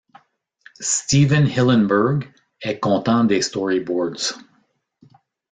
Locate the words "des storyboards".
3.23-4.33